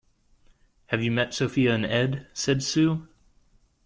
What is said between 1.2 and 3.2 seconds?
Sophia and Ed? said Sue.